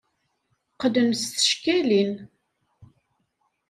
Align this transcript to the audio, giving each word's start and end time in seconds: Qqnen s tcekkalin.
Qqnen 0.73 1.09
s 1.21 1.23
tcekkalin. 1.25 2.13